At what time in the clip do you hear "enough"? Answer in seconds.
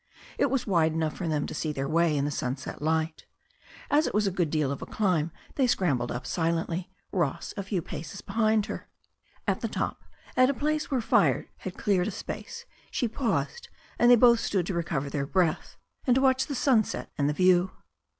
0.93-1.15